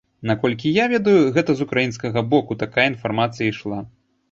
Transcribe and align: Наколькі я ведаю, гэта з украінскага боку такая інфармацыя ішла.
Наколькі 0.29 0.71
я 0.77 0.85
ведаю, 0.93 1.27
гэта 1.35 1.51
з 1.59 1.67
украінскага 1.67 2.25
боку 2.33 2.59
такая 2.65 2.87
інфармацыя 2.95 3.47
ішла. 3.53 3.79